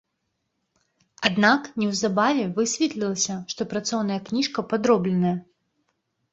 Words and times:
Аднак 1.29 1.67
неўзабаве 1.83 2.47
высветлілася, 2.57 3.37
што 3.55 3.61
працоўная 3.77 4.19
кніжка 4.33 4.59
падробленая. 4.75 5.37